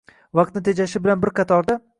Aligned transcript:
vaqtni 0.39 0.63
tejashi 0.69 1.03
bilan 1.05 1.23
bir 1.27 1.37
qatorda 1.41 1.81